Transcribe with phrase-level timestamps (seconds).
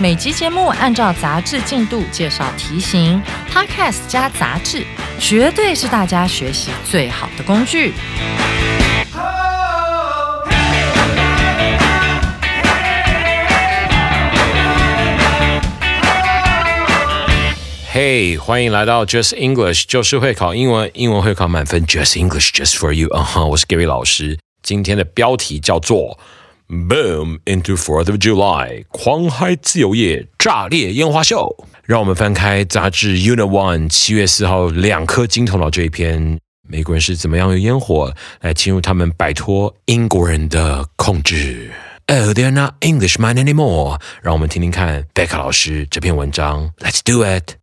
[0.00, 4.84] 每集节目按照杂志进度介绍题型，Podcast 加杂志，
[5.18, 7.92] 绝对是大家学习最好的工具。
[17.92, 23.08] 嘿，欢迎来到 Just English，就是会考英文，英文会考满分，Just English just for you。
[23.14, 24.38] 啊哈，我是 Gary 老师。
[24.62, 26.18] 今天的标题叫做
[26.72, 31.54] Boom into Fourth of July，狂嗨自由夜，炸裂烟花秀。
[31.84, 41.70] 让我们翻开杂志 Unit One 七月四号两颗金头脑这一篇，美国人是怎么样用烟火来进入他们摆脱英国人的控制
[42.06, 44.00] ？Oh, they're not Englishmen anymore。
[44.22, 46.70] 让我们听听看贝卡老师这篇文章。
[46.78, 47.61] Let's do it。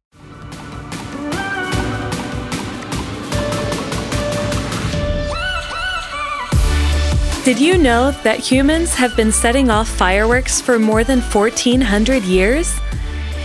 [7.46, 12.78] Did you know that humans have been setting off fireworks for more than 1400 years?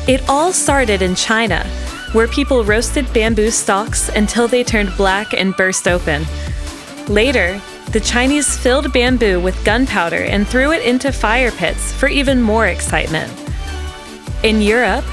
[0.08, 1.64] It all started in China,
[2.12, 6.26] where people roasted bamboo stalks until they turned black and burst open.
[7.06, 7.60] Later,
[7.92, 12.66] the Chinese filled bamboo with gunpowder and threw it into fire pits for even more
[12.66, 13.32] excitement.
[14.42, 15.04] In Europe,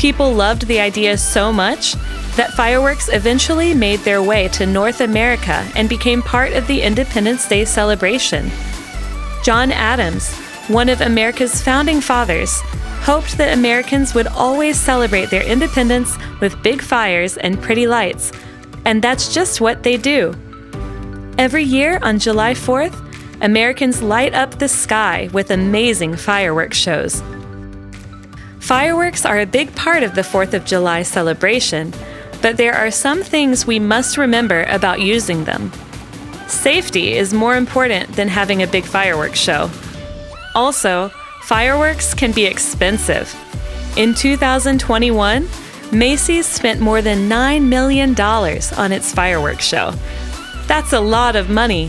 [0.00, 1.92] people loved the idea so much
[2.34, 7.46] that fireworks eventually made their way to North America and became part of the Independence
[7.46, 8.50] Day celebration.
[9.44, 10.34] John Adams,
[10.68, 12.62] one of America's founding fathers,
[13.02, 18.32] hoped that Americans would always celebrate their independence with big fires and pretty lights,
[18.86, 20.34] and that's just what they do.
[21.36, 22.96] Every year on July 4th,
[23.42, 27.22] Americans light up the sky with amazing fireworks shows.
[28.70, 31.92] Fireworks are a big part of the 4th of July celebration,
[32.40, 35.72] but there are some things we must remember about using them.
[36.46, 39.68] Safety is more important than having a big fireworks show.
[40.54, 41.08] Also,
[41.42, 43.34] fireworks can be expensive.
[43.96, 45.48] In 2021,
[45.90, 49.92] Macy's spent more than $9 million on its fireworks show.
[50.68, 51.88] That's a lot of money.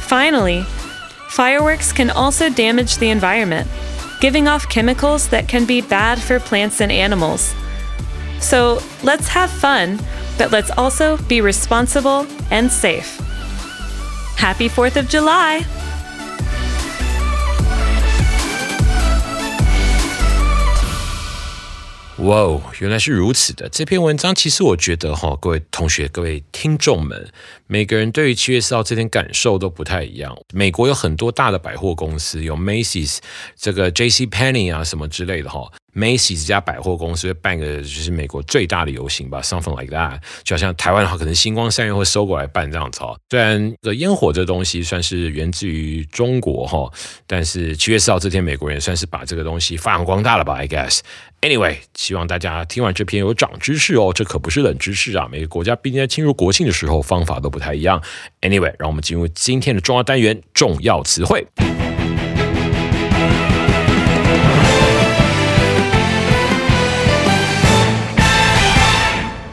[0.00, 0.64] Finally,
[1.30, 3.66] fireworks can also damage the environment,
[4.20, 7.54] giving off chemicals that can be bad for plants and animals.
[8.40, 9.98] So let's have fun,
[10.38, 13.18] but let's also be responsible and safe.
[14.36, 15.64] Happy 4th of July!
[22.26, 23.68] 哇哦，原来是如此的！
[23.68, 27.28] 这篇文章其实我觉得哈，各位同学、各位听众们，
[27.68, 30.36] 每个人对于七月四号这天感受都不太一样。
[30.52, 33.18] 美国有很多大的百货公司，有 Macy's、
[33.56, 34.26] 这个 J.C.
[34.26, 35.70] Penney 啊什么之类的哈。
[35.94, 40.20] Macy's 这家百货公司会办个就是美国最大的游行吧，something like that。
[40.42, 43.16] 就好像台湾的话，可能星光三月会收过来办这样子哈。
[43.30, 46.92] 虽然这烟火这东西算是源自于中国哈，
[47.26, 51.00] 但是七月四号这天，美国人算是把这个东西发扬光大了吧，I guess。
[51.42, 55.28] Anyway，希望大家听完这篇有长知识哦，这可不是冷知识啊。
[55.30, 58.02] 每个国家毕竟在庆祝国庆的时候方法都不太一样。
[58.40, 61.46] Anyway，让我们进入今天的重要单元——重要词汇。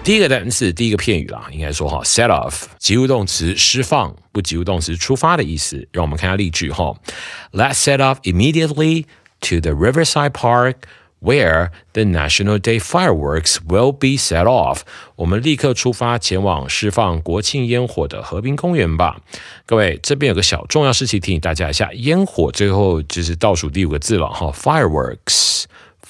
[0.03, 5.87] 第一个单词，第一个片语啦，应该说哈，set off，及物动词释放，不及物动词出发的意思。
[5.91, 6.95] 让我们看下例句哈
[7.51, 9.05] ，Let's set off immediately
[9.41, 10.75] to the Riverside Park
[11.23, 14.81] where the National Day fireworks will be set off。
[15.15, 19.21] 我们立刻出发前往释放国庆烟火的和平公园吧。
[19.65, 25.63] 各位，这边有个小重要事情提醒大家一下，烟火最后就是倒数第五个字了哈，fireworks。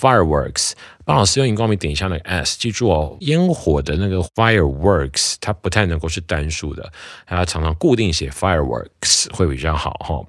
[0.04, 0.74] Fireworks，
[1.06, 6.92] 帮老师用荧光笔点一下那个 s，记住哦，烟火的那个 fireworks 它不太能够是单数的，
[7.24, 10.22] 还要常常固定写 fireworks 会比较好哈。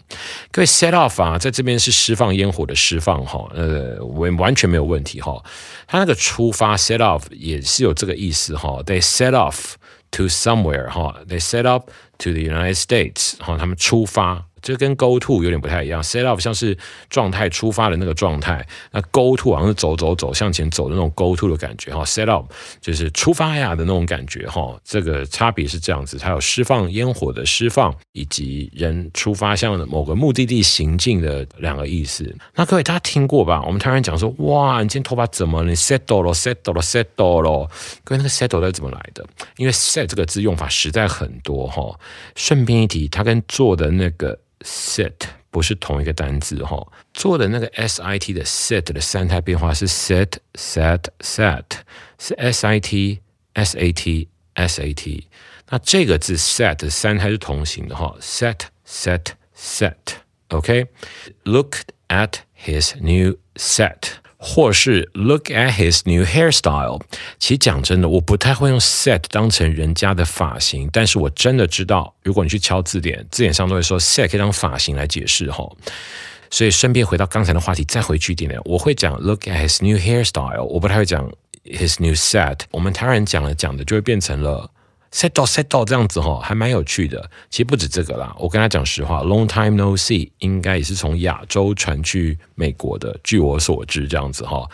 [0.52, 5.42] 各位 set off 啊，在这边是释放烟火的释放哈，呃，完完全没有问题哈。
[5.88, 9.72] 它那个出发 set off 也是有这个意思哈，they set off
[10.12, 14.44] to somewhere 哈，they set up to the United States 哈，他们出发。
[14.64, 16.76] 这跟 go to 有点不太一样，set off 像是
[17.10, 22.46] 状态出发的那个状态，那 go to 好像是走走走向前走的那种 go to 的感觉哈，set off
[22.80, 32.34] 就是出发呀的那种感觉哈，这个差别是这样子，它有释放烟火的释放，以及人出发向某个目的地行进的两个意思。
[32.54, 33.62] 那各位大家听过吧？
[33.66, 37.68] 我们台湾讲说，哇，你今天头发怎么你 set 堵了，set 堵了，set 堵了？
[38.02, 39.22] 各位那个 settle 是怎么来的？
[39.58, 41.98] 因为 set 这个字用法实在很多哈。
[42.34, 44.38] 顺便一提，它跟做的那个。
[44.60, 45.14] Sit
[45.50, 51.64] 不是同一个单字哈，做的那个 S I T 的 sit 的三态变化是 set sat sat，
[52.18, 53.20] 是 S I T
[53.52, 55.28] S A T S A T，
[55.68, 64.14] 那这个字 set 的三态是同形的哈，set set set，OK，looked at his new set。
[64.46, 67.00] 或是 look at his new hairstyle。
[67.38, 75.66] 其实讲真的，我不太会用 set 当成人家的发型，但是我真的知道，如果你去敲字典，字典上都会说 set 可以当发型来解释哈。
[76.50, 81.26] 所以顺便回到刚才的话题，再回去一点点，我会讲 look at his new hairstyle，我不太会讲
[81.64, 82.58] his new set。
[82.70, 84.70] 我们台湾人讲了讲的，就会变成了。
[85.14, 87.30] Settle settle 这样子哈，还蛮有趣的。
[87.48, 93.16] 其实不止这个啦，我跟他讲实话，long time no see 应该也是从亚洲传去美国的。
[93.22, 94.68] 据我所知，这样子哈。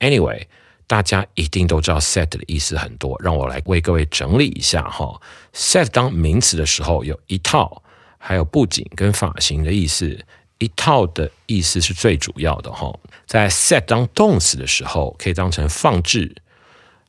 [0.00, 0.44] Anyway，
[0.86, 5.20] 大家一定都知道 set 的意思很多，让我来为各位整理一下哈。
[5.52, 7.82] set 当名词的时候，有一套，
[8.16, 10.18] 还有布景跟发型的意思。
[10.58, 12.90] 一套的意思是最主要的哈。
[13.26, 16.34] 在 set 当动词的时候，可以当成放置。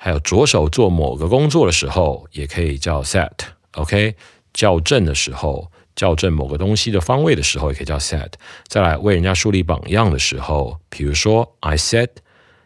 [0.04, 4.18] 还有着手做某个工作的时候，也可以叫 set，OK？
[4.54, 8.34] 校正的时候，校正某个东西的方位的时候，也可以叫 set。
[8.68, 12.10] 再来为人家树立榜样的时候，比如说 I set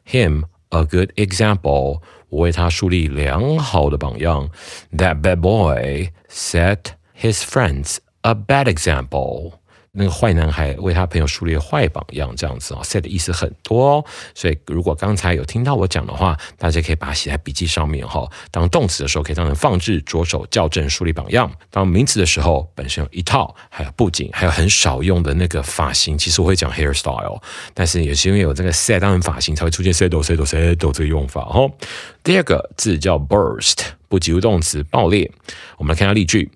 [0.09, 4.49] him a good example，我为他树立良好的榜样。
[4.91, 6.79] That bad boy set
[7.21, 9.59] his friends a bad example。
[9.91, 14.05] 那个坏男孩为他朋友树立坏榜样，这样子啊，set 的意思很多哦。
[14.35, 18.29] 所以如果刚才有听到我讲的话，大家可以把它写在笔记上面哈。
[18.51, 26.17] 当动词的时候，可以当成放置、着手、校正、树立榜样；当名词的时候，本身有一套，还有布景，还有很少用的那个发型。
[26.17, 27.41] 其实我会讲 hairstyle，
[27.73, 31.67] 但是也是因为有这个 set 当成发型，才会出现 settle settle settle 这个用法哈。
[32.23, 35.31] 第二个字叫 burst，不及物动词，爆裂。
[35.77, 36.51] 我们来看下例句。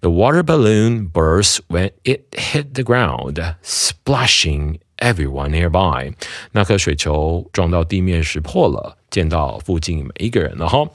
[0.00, 6.12] The water balloon burst when it hit the ground, splashing everyone nearby.
[6.52, 10.86] 那颗水球撞到地面时破了，溅到附近每一个人了哈。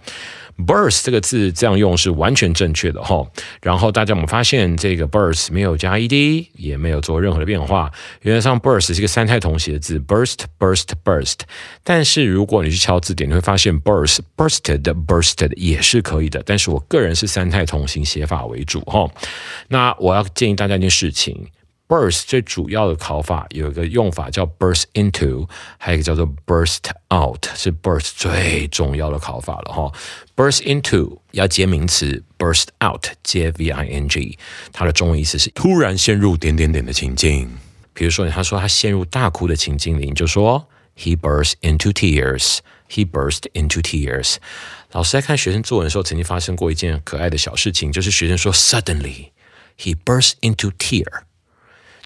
[0.66, 3.26] Burst 这个字这样用是完全正确的哈。
[3.62, 7.92] 然后大家我们发现这个 burst 没有加 ed，也没有做任何的变化。
[8.22, 11.40] 原来上 burst 是一个三态同写的字，burst burst burst。
[11.84, 16.44] 但是如果你去敲字典，你会发现 burst bursted bursted 也是可以的。
[16.46, 19.10] 但是我个人是三态同形写法为主哈。
[19.70, 21.48] 那我要建议大家一件事情。
[21.90, 25.50] Burst 最主要的考法有一个用法叫 burst into，
[25.80, 26.78] 还有一个叫做 burst
[27.10, 29.92] out，是 burst 最重要的考法了哈。
[30.36, 34.38] burst into 要接名词，burst out 接 v i n g，
[34.72, 37.50] 它的中文意思是突然陷入点点点的情境。
[37.92, 44.36] 比如说，他说他陷入大哭的情境里，你就说 he burst into tears，he burst into tears。
[44.92, 49.32] 老师在看学生作文的时候，曾经发生过一件可爱的小事情，就是学生说 suddenly
[49.78, 51.24] he burst into tear。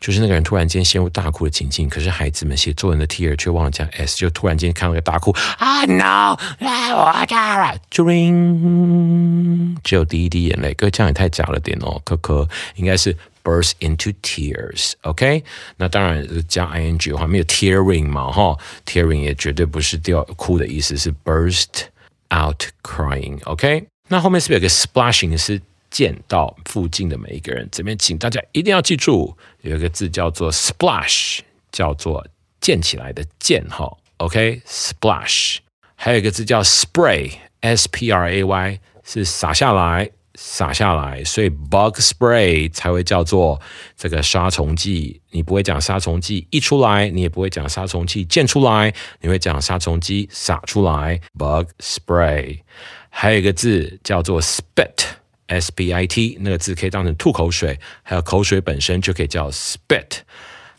[0.04, 12.46] 就是那个人突然间陷入大哭的情境，可是孩子们写作文的 tear 却忘了加 s，就突然间看到一个大哭啊 no，我家了，ring，只有第一滴眼泪，哥这样也太假了点哦，可可
[12.76, 13.16] 应该是
[13.46, 15.42] burst into tears，OK？
[15.78, 21.86] 那当然加 ing 的话没有 tearing 嘛，哈，tearing 也绝对不是掉哭的意思，是 burst
[22.36, 23.86] out crying，OK？
[24.10, 25.62] 那后面是不是有个 splashing 是？
[25.94, 32.26] 溅到附近的每一个人，这边请大家一定要记住，有一个字叫做 splash，叫做
[32.60, 35.58] 溅起来的溅哈，OK，splash，
[35.94, 43.62] 还有一个字叫 spray，s p r a y，是洒下来，洒下来，所以 bug spray 才会叫做
[43.96, 45.22] 这个杀虫剂。
[45.30, 52.62] 你不会讲杀虫剂溢出来，你也不会讲杀虫剂溅出来，你会讲杀虫剂洒出来，bug spray。
[53.10, 55.22] 还有一个字叫做 spit。
[55.48, 60.20] S B I T 那个字可以当成吐口水，还有口水本身就可以叫 spit。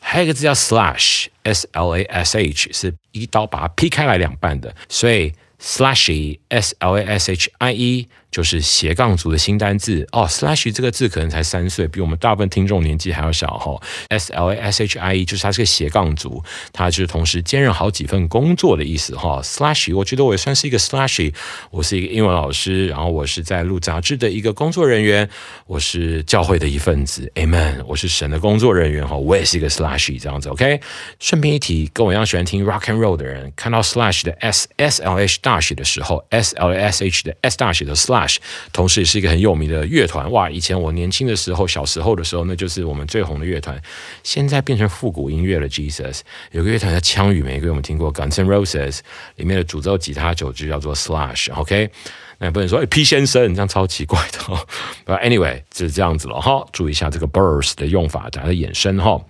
[0.01, 10.27] 还有一个字叫 slash，s l a s h，是一刀把它劈开来两半的，所以 slashy，s l a s h i e，就是斜杠族的新单字哦。
[10.29, 13.81] slash 这个字可能才三岁，比我们大部分听众年纪还要小哈。
[14.09, 19.41] s l a s h i e 就是他是个斜杠族，他就是同时兼任好几份工作的意思哈。
[19.45, 21.33] slash 我觉得我也算是一个 slash，
[21.71, 25.31] 我是一个英文老师，然后我是在录杂志的一个工作人员，
[25.69, 27.85] 我是教会的一份子，amen。
[27.87, 30.81] 我是神的工作人员哈，我也是一个 slash 这样子，OK。
[31.21, 37.23] 顺便一提，跟我一样喜欢听 rock and roll 的人，看到 slash 的 s s l h 大写的时候，S L A S H
[37.23, 38.24] 的 s 大写的 slash。
[38.73, 40.49] 同时也是一个很有名的乐团哇！
[40.49, 43.79] 以前我年轻的时候、小时候的时候，那就是我们最红的乐团。
[44.23, 45.69] 现在变成复古音乐了。
[45.75, 46.21] Jesus
[46.53, 49.01] 有个乐团叫枪与玫瑰，我们听过 Guns N' Roses
[49.35, 51.53] 里面的主奏吉他手就叫做 Slash。
[51.53, 51.91] OK，
[52.39, 54.39] 那不能说哎 P 先生，这样超奇怪的。
[55.05, 56.65] But Anyway，就是这样子了哈。
[56.73, 59.21] 注意一下这个 burst 的用法，它的衍生哈。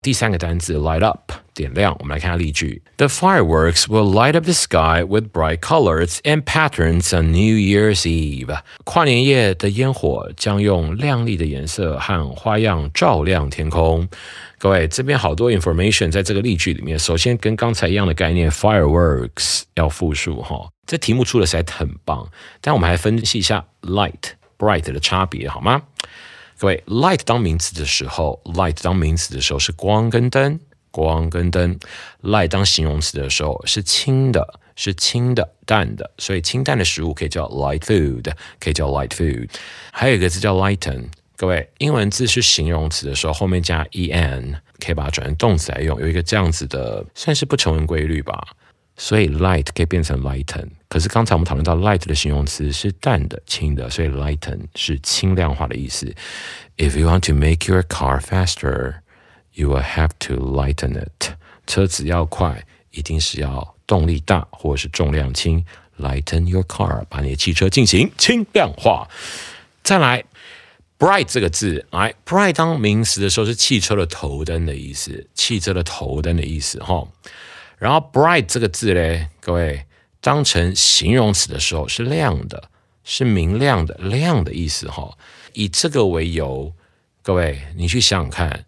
[0.00, 2.80] 第三个单词 light up 点亮，我们来看下例句。
[2.98, 8.60] The fireworks will light up the sky with bright colors and patterns on New Year's Eve。
[8.84, 14.08] 跨年夜的烟火将用亮丽的颜色和花样照亮天空。
[14.58, 16.96] 各位，这边好多 information 在这个例句里面。
[16.96, 20.68] 首先，跟刚才一样的概念，fireworks 要复数哈。
[20.86, 22.28] 这题目出的实在很棒，
[22.60, 25.82] 但我们还分析一下 light bright 的差别好吗？
[26.58, 30.58] 各位，light 当名词的时候，light 当名词的时候是光跟灯，
[30.90, 31.78] 光跟灯
[32.22, 36.10] ；light 当形容词的时候是轻的，是轻的、淡的。
[36.18, 39.48] 所以清淡的食物可以叫 light food，可以叫 light food。
[39.92, 41.06] 还有一个字叫 lighten。
[41.36, 48.44] 各位，英文字是形容词的时候后面加 en，可以把它转成动词来用，有一个这样子的，算是不成文规律吧。
[48.96, 56.12] 所以 light 可以变成 lighten，可是刚才我们讨论到 light 的形容词是淡的、轻的，所以 lighten 是轻量化的意思。
[56.76, 58.94] If you want to make your car faster,
[59.58, 61.32] you will have to lighten it。
[61.66, 65.64] 车子要快，一定是要动力大或者是重量轻。
[65.98, 69.08] Lighten your car，把你的汽车进行轻量化。
[69.82, 70.22] 再来
[70.96, 77.08] ，bright 这个字，来 bright 当名词的时候是汽车的头灯的意思，汽车的头灯的意思，哈。
[77.78, 79.86] 然后 bright 这个字嘞，各位
[80.20, 82.70] 当成形容词的时候是亮的，
[83.02, 85.18] 是明亮的，亮的意思哈。
[85.52, 86.72] 以这个为由，
[87.22, 88.64] 各位你去想想看，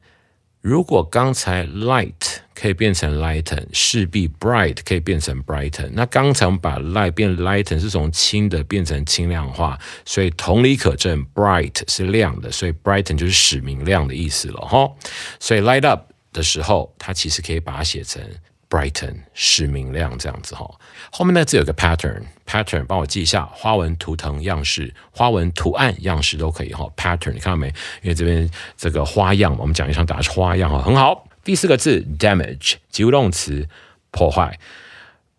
[0.61, 2.12] 如果刚才 light
[2.55, 5.90] 可以变成 lighten，势必 bright 可以变成 brighten。
[5.95, 14.90] 那刚才我们把 light 变 lighten 是从轻的变成轻量化，所以同理可证，bright 是亮的，所以 brighten 就是使明亮的意思了哈。
[15.38, 18.23] 所以 light up 的时候，它其实可以把它写成。
[18.71, 20.65] Brighten 使明亮这样子哈，
[21.11, 26.89] 后面那字有个 pattern，pattern 帮我记一下，花纹图腾样式、花纹图案样式都可以哈。
[26.97, 27.67] Pattern 你看到没？
[28.00, 31.27] 因为这边这个花样，我们讲一场打的是花样哈，很好。
[31.43, 33.69] 第四个字 damage 及物动词
[34.12, 34.57] 破坏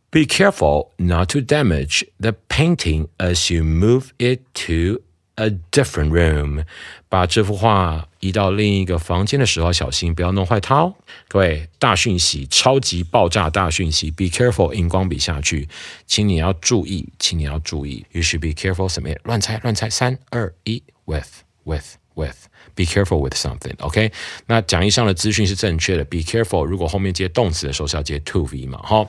[0.10, 5.02] ，Be careful not to damage the painting as you move it to
[5.36, 6.66] a different room。
[7.10, 10.96] 把这幅画移到另一个房间的时候，小心不要弄坏它哦。
[11.28, 14.74] 各位，大讯息，超级爆炸大讯息，Be careful！
[14.74, 15.68] 荧光笔下去，
[16.08, 18.06] 请你要注意，请你要注意。
[18.14, 19.10] You should be careful 什么？
[19.24, 19.90] 乱猜，乱猜。
[19.90, 23.74] 三二一，with，with，with，Be careful with something。
[23.80, 24.14] OK，
[24.46, 26.06] 那讲义上的资讯是正确的。
[26.06, 28.78] Be careful，如果后面接动词的时候是要接 to v 嘛？
[28.80, 29.06] 哈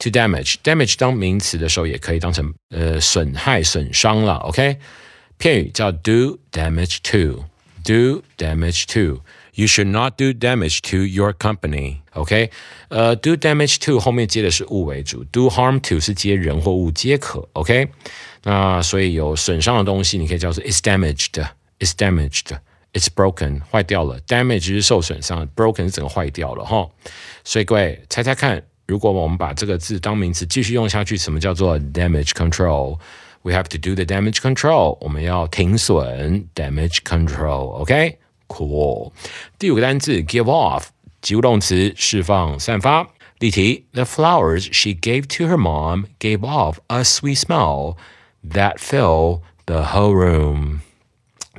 [0.00, 4.38] ，to damage，damage 当名词的时候也可以当成呃损害、损伤了。
[4.38, 4.76] OK。
[5.37, 7.43] 片语叫 do damage to
[7.83, 9.21] do damage to
[9.55, 12.49] you should not do damage to your company OK
[12.89, 17.87] 呃 do damage to 后面接的是物为主 do harm to 是接人或物皆可 OK
[18.43, 21.45] 那所以有损伤的东西你可以叫做 is damaged
[21.79, 22.57] is damaged
[22.93, 26.87] it's broken 坏掉了 damage 是受损伤 broken 是整个坏掉了哈
[27.43, 32.97] 所以各位猜猜看如果我们把这个字当名词继续用下去什么叫做 damage control
[33.43, 34.97] We have to do the damage control。
[35.01, 39.11] 我们要停损，damage control。OK，cool。
[39.59, 40.85] 第五个单词 give off，
[41.21, 43.09] 及物动词，释放、散发。
[43.39, 47.97] 例题：The flowers she gave to her mom gave off a sweet smell
[48.49, 50.79] that filled the whole room。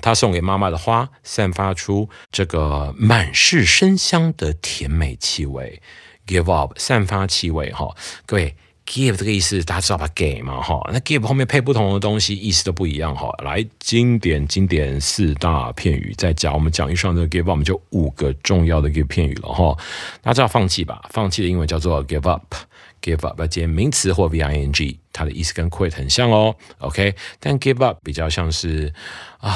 [0.01, 5.83] 她送给妈妈的花散发出这个满是生香的甜美气味。
[6.27, 7.71] Give off，散发气味。
[7.73, 7.95] 哈，
[8.25, 8.57] 各位。
[8.92, 10.10] Give 这个意思，大家知道吧？
[10.16, 10.82] 给嘛，哈。
[10.92, 13.30] 那 give 后面配不同的东西，意思都不一样，哈。
[13.44, 19.78] 来，经典经典四大片语，再讲我们讲一上这个 give，我们就五个重要的 give 片语了，哈。
[20.24, 21.04] 大家知道放弃吧？
[21.12, 26.56] 放弃的英文叫做 give up，give up 要接名词或 v i n g，它的意思跟 quit 很像哦。
[26.80, 28.92] OK，但 give up 比较像是
[29.38, 29.54] 啊，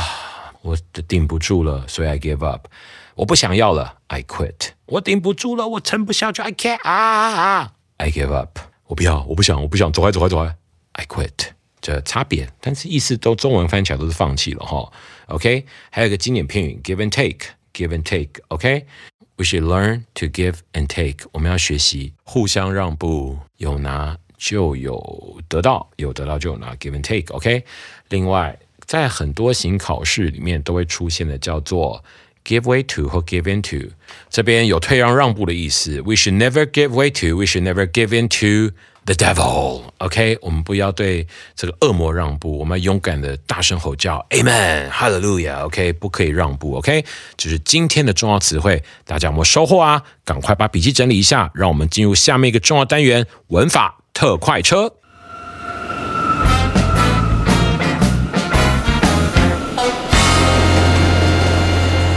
[0.61, 2.67] 我顶不住了，所以 I give up。
[3.15, 4.69] 我不想要了，I quit。
[4.85, 8.59] 我顶不住了，我撑不下去，I can't 啊啊，I give up。
[8.87, 10.55] 我不要，我不想，我不想，走开，走开，走开。
[10.93, 11.49] I quit，
[11.81, 14.91] 这差别，但是意思都中文翻起来都是放弃了哈。
[15.27, 18.43] OK，还有一个经典片语 give and take，give and take。
[18.49, 21.27] OK，we should learn to give and take。
[21.31, 27.33] 我们要学习互相让步，有拿就有得到，有得到就有拿，give and take。
[27.33, 27.65] OK，
[28.09, 32.03] 另外在很多型考试里面都会出现的叫做
[32.45, 33.91] give way to 或 give in to，
[34.29, 36.01] 这边有退让让步的意思。
[36.01, 38.75] We should never give way to，we should never give in to。
[39.05, 47.03] The devil，OK，我们不要对这个恶魔让步，我们要勇敢的大声吼叫，Amen，Hallelujah，OK，不可以让步，OK，
[47.35, 50.01] 这是今天的重要词汇，大家有没有收获啊？
[50.23, 54.95] 赶快把笔记整理一下，让我们进入下面一个重要单元——文法特快车。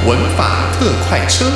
[0.06, 1.50] 文法特快车。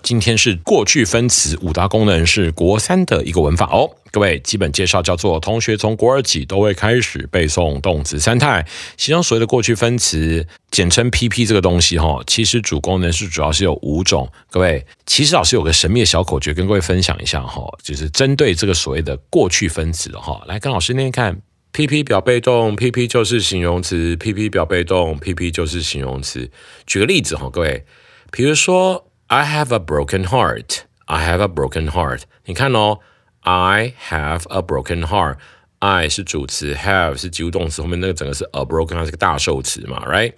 [0.00, 3.90] 今天是过去分词五大功能，是国三的一个文法哦。
[4.12, 8.64] 各位，基本介绍叫做：同学从国二起都会开始背诵动词三态，
[8.96, 14.30] 其中所谓的过去分词，简称 PP 这个东西哈，其实主功能是主要是有五种。
[14.48, 21.36] 各位，其实老师有个神秘的小口诀跟各位分享一下哈，就是针对这个所谓的过去分词哈，来跟老师念念看
[21.72, 26.50] ：PP 表被动，PP 就是形容词；PP 表被动，PP 就是形容词。
[26.86, 27.84] 举个例子哈，各位，
[28.30, 29.08] 比如说。
[29.28, 30.80] I have a broken heart.
[31.06, 32.24] I have a broken heart.
[32.44, 32.98] 你看哦
[33.40, 35.38] ，I have a broken heart.
[35.78, 40.34] I 是主词，have 是及物动词，后面那个整个是 a broken，它是个大受词嘛，right？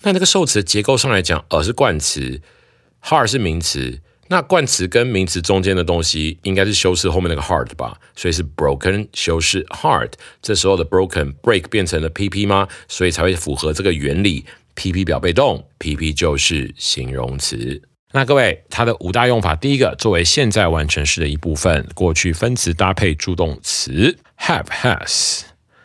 [0.00, 2.40] 那那个受词结构上来讲，a 是冠词
[3.04, 4.00] ，heart 是名词。
[4.32, 7.94] 那冠词跟名词中间的东西应该是修饰后面那个 heart 吧？
[8.16, 10.12] 所以是 broken 修饰 heart。
[10.40, 12.66] 这时候的 broken break 变成了 pp 吗？
[12.88, 14.46] 所以才会符合这个原理。
[14.74, 17.82] pp 表被动，pp 就是形容词。
[18.12, 25.42] 那各位，它的五大用法，第一个，作为现在完成式的一部分，过去分词搭配助动词 have has，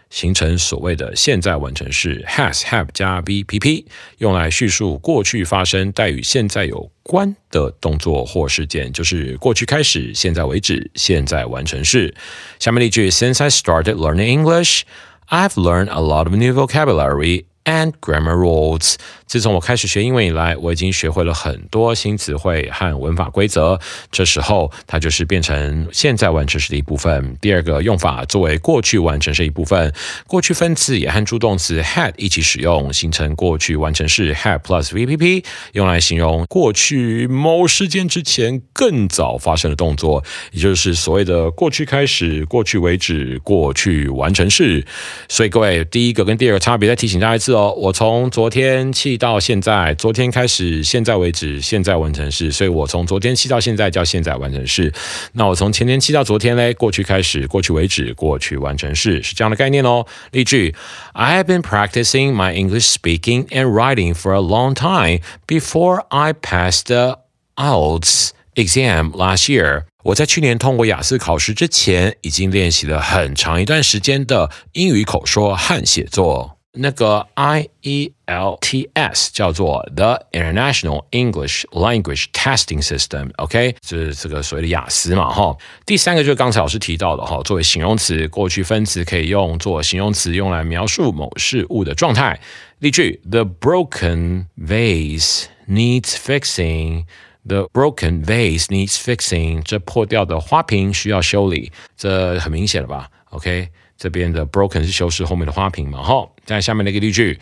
[0.09, 3.85] 形成所谓的现在完成式 has have 加 v p p，
[4.19, 12.13] 用来叙述过去发生带与现在有关的动作或事件，就是过去开始，现在为止，现在完成式。
[12.59, 14.81] 下面例句：Since I started learning English,
[15.29, 17.45] I've learned a lot of new vocabulary.
[17.67, 18.95] And grammar rules。
[19.25, 23.77] 自从我开始学英文以来，我已经学会了很多新词汇和文法规则。
[24.09, 27.36] 这时候，它就是变成现在完成时的一部分。
[27.41, 29.93] 第二个用法，作为过去完成时一部分，
[30.27, 35.43] 过去分词也和助动词 had 一起使用，形成过去完成式 had plus VPP，
[35.74, 44.86] 用来形容过去某事件之前更早发生的动作，也就是所谓的过去开始、过去为止、过去完成式。
[45.27, 47.57] 所以，各位，第一个跟第二个差别，再提醒大家一次。
[47.74, 54.93] 我从昨天气到现在，昨天开始，现在为止，现在完成式，所以我从昨天气到现在叫现在完成式。
[55.34, 60.06] 那我从前天气到昨天嘞，过去开始，过去为止，过去完成式是这样的概念哦。
[60.32, 60.76] 例句
[61.13, 66.86] ：I have been practicing my English speaking and writing for a long time before I passed
[66.86, 67.20] the
[67.56, 69.84] IELTS exam last year。
[70.04, 76.57] 我在去年通过雅思考试之前，已经练习了很长一段时间的英语口说和写作。
[76.79, 85.55] 那个 I E L T S 叫做 The International English Language Testing System，OK，就是这个所谓的雅思嘛，哈。
[85.85, 92.39] 第三个就是刚才老师提到的哈，作为形容词，过去分词可以用作形容词，用来描述某事物的状态。
[92.79, 97.05] 例句：The broken vase needs fixing。
[97.45, 99.61] The broken vase needs fixing。
[99.63, 101.71] 这破掉的花瓶需要修理。
[101.95, 103.69] 这很明显了吧？OK。
[103.97, 106.03] 这边的 broken 是修饰后面的花瓶嘛？
[106.03, 107.38] 哈，在下面那个例句，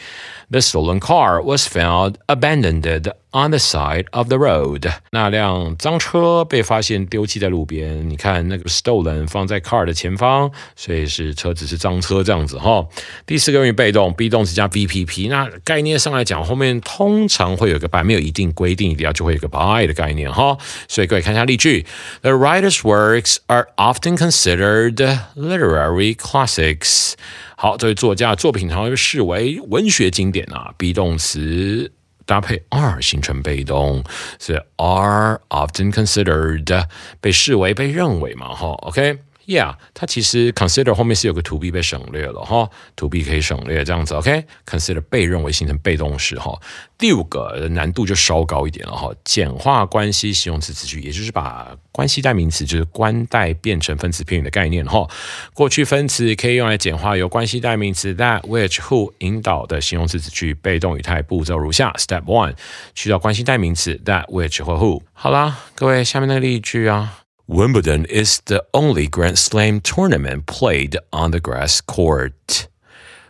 [0.51, 4.93] The stolen car was found abandoned on the side of the road。
[5.11, 8.09] 那辆脏车被发现丢弃在路边。
[8.11, 12.85] 你看那个 stolen 放在 car 的前方，所以是车子是脏车这样子哈。
[13.25, 15.29] 第四个用于被动，be 动词加 VPP。
[15.29, 20.59] 那概念上来讲，后面通常会有个 by，没有一定规定一定要就会有个 by 的概念哈。
[20.89, 21.87] 所以各位看一下例句，
[22.23, 24.97] The writer's works are often considered
[25.37, 27.15] literary classics。
[27.58, 30.74] 好，这位作家作品常被视为文学经典啊。
[30.78, 31.92] be 动词
[32.26, 34.04] 搭配 are 形成被动，
[34.40, 36.86] 所以 are often considered
[37.22, 39.20] 被视为、被认为嘛，哈，OK。
[39.48, 46.60] Yeah，它其实 consider 后面是有个 to be 被省略了哈，to be 可以省略这样子，OK？consider 被认为形成被动式哈。
[46.98, 55.08] 第五个难度就稍高一点了哈，简化关系形容词词句，也就是把关系代名词就是关代变成分词片语的概念哈。
[55.54, 62.56] 过去分词可以用来简化由关系代名词 that、which、who 引导的形容词词句，被动语态步骤如下：Step one，
[62.96, 65.02] 去掉关系代名词 that、which 或 who。
[65.14, 67.25] 好啦，各位下面那个例句啊。
[67.47, 72.67] Wimbledon is the only Grand Slam tournament played on the grass court.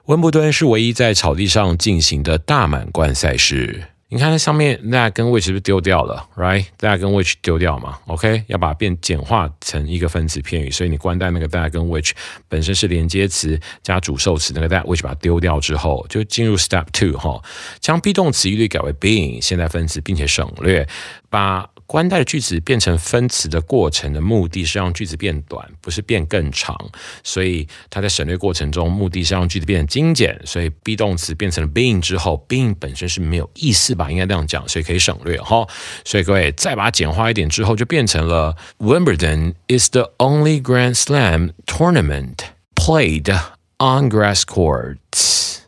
[0.05, 3.85] 温布顿是唯一在草地上进行的大满贯赛事。
[4.09, 6.29] 你看它上面 that 跟 which 是不是丢掉了？
[6.37, 7.99] Right，that 跟 which 丢掉嘛？
[8.09, 12.11] OK，要把它变简化成一个分词片语，所以你关带那个 that 跟 which
[12.49, 17.41] 本身是连接词加主受词，那个 that which 把它丢掉之后，就进入 step two 哈，
[17.79, 20.87] 将 be 动词一律改为 being 现在分词，并且省略
[21.31, 21.71] 把。
[21.88, 26.76] 关带的句子变成分词的过程的目的是让句子变短，不是变更长。
[27.24, 30.40] 所以它在省略过程中，目的是让句子变得精简。
[30.46, 34.10] 所以 be 动词变成了 being 之后，being 本身是没有意思吧？
[34.10, 35.68] 应该这样讲，所以可以省略哈。
[36.04, 42.38] 所以各位再把它简化一点之后，就变成了 Wimbledon is the only Grand Slam tournament
[42.76, 43.32] played
[43.78, 45.60] on grass courts。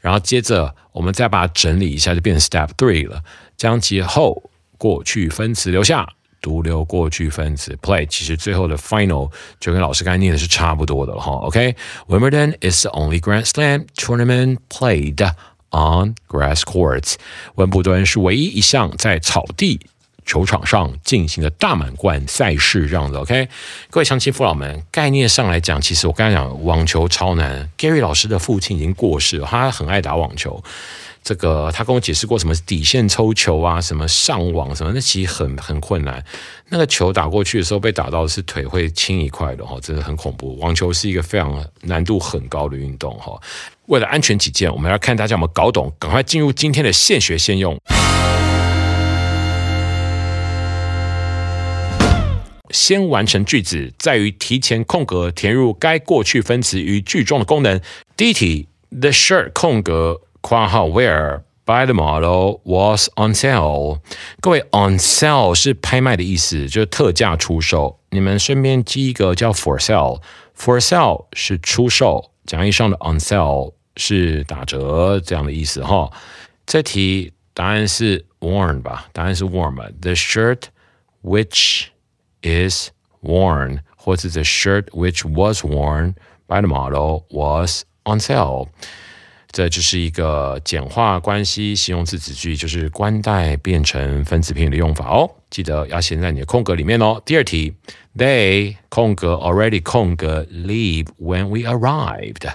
[0.00, 3.22] 然后接着我们再把它整理一下，就变成 Step Three 了，
[3.56, 4.50] 将其后。
[4.78, 6.08] 过去分词留下，
[6.40, 8.06] 独留过去分词 play。
[8.06, 11.32] 其实最后的 final 就跟老师刚才念的是差不多的了哈。
[11.46, 15.26] OK，Wimbledon is the only Grand Slam tournament played
[15.70, 17.14] on grass courts。
[17.54, 19.80] 温布顿是唯一一项在草地
[20.26, 23.16] 球场上进行的大满贯赛事，这样子。
[23.16, 23.48] OK，
[23.90, 27.68] 各位乡亲父老们，概念上来讲，其实我刚才讲网球超难。
[27.76, 30.62] Gary 老师的父亲已经过世了，他很爱打网球。
[31.24, 36.22] 这个他跟我解释过什么底线抽球啊，什么上网什么，那其实很很困难。
[36.68, 40.54] 那个球打过去的时候被打到是腿会青一块的哈，真的很恐怖。
[40.58, 43.40] 网球是一个非常难度很高的运动哈。
[43.86, 47.74] 为了安全起见，我们要看大家有没有搞懂，赶快进入今天的现学现用。
[52.68, 57.80] 先完成句子，在于提前空格填入该过去分词于句中的功能。
[58.14, 60.20] 第一题，the shirt 空格。
[60.43, 63.99] 括号 where by the model was on sale。
[64.41, 67.99] 各位，on sale 是拍卖的意思，就是特价出售。
[68.09, 76.11] 你们顺便记一个叫 for sale。for sale 是出售，讲义上的 on sale 是打折这样的意思哈。
[76.65, 79.07] 这题答案是 worn 吧？
[79.13, 79.85] 答案是 worn 吧？
[80.01, 80.63] The shirt
[81.23, 81.85] which
[82.41, 82.89] is
[83.21, 86.13] worn，或者 the shirt which was worn
[86.47, 88.67] by the model was on sale。
[89.54, 95.30] 这就是一个简化关系形容词子句，就是关带变成分词片语的用法哦。
[95.48, 97.22] 记得要写在你的空格里面哦。
[97.24, 97.72] 第二题
[98.18, 102.52] ，They 空格 already 空格 leave when we arrived。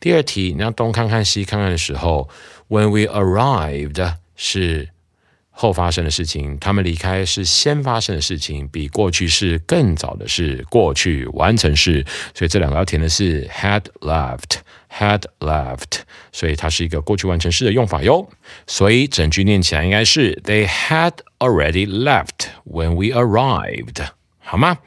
[0.00, 2.28] 第二题，你要东看看西看看的时候
[2.68, 4.88] ，when we arrived 是。
[5.56, 14.56] 后发生的事情，他们离开是先发生的事情，比过去式更早的是过去完成式，所以这两个要填的是 had left
[14.98, 16.00] had left，
[16.32, 18.28] 所以它是一个过去完成式的用法哟。
[18.66, 24.06] 所以整句念起来应该是 They had already left when we arrived，
[24.38, 24.78] 好吗？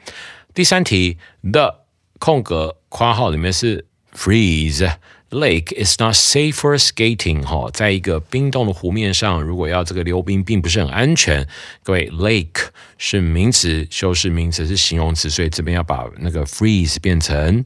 [0.54, 1.84] 第三题，the
[2.18, 4.90] 空格括号里面是 freeze。
[5.30, 11.46] Lake is not safe for skating，哈，在一个冰冻的湖面上，如果要这个溜冰，并不是很安全。
[11.82, 17.62] 各位，lake 是名词，修饰名词是形容词，所以这边要把那个 freeze 变成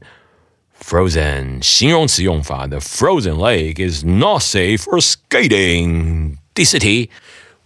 [0.82, 6.36] frozen，形容词用法的 frozen lake is not safe for skating。
[6.54, 7.10] 第四题，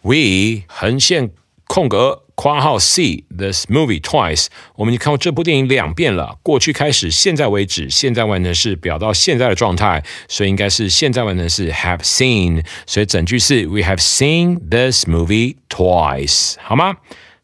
[0.03, 1.31] we 横线
[1.67, 2.21] 空格。
[2.35, 6.39] 括号 see this movie twice，我们已经看过这部电影两遍了。
[6.43, 12.65] 过去开始，现在为止，现在完成式表到现在的状态，所以应该是现在完成式 have seen。
[12.87, 16.97] 所以整句是 We have seen this movie twice，好吗？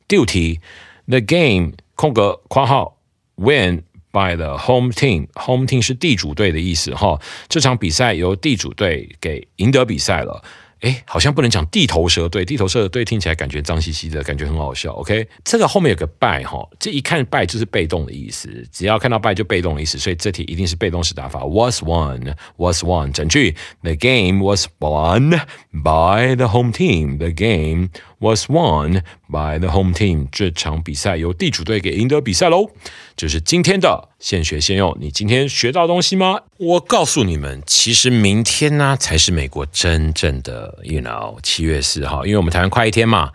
[0.08, 0.60] 第五题，
[1.06, 2.96] The game 空格括号
[3.36, 7.19] win By the home team，home team 是地主队的意思哈。
[7.49, 10.41] 这场比赛由地主队给赢得比赛了。
[10.81, 14.91] 哎，好像不能讲地头蛇队，地头蛇队听起来感觉脏兮兮的，感觉很好笑。
[14.91, 21.45] OK，这个后面有个 by 哈，这一看 by 就是被动的意思，只要看到 by 就被动的意思，所以这题一定是被动式打法。
[21.45, 25.39] Was won, was won，整句 The game was won
[25.71, 27.17] by the home team.
[27.17, 27.87] The game
[28.23, 30.27] was won by the home team.
[30.31, 32.71] 这场比赛由地主队给赢得比赛喽。
[33.15, 36.39] 就是今天的现学现用，你今天学到东西吗？
[36.57, 43.31] 我告诉你们，其实明天呢才是美国真正的，you know，七月四号，因为我们台湾快一天嘛。